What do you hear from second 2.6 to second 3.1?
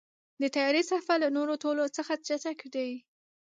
دی.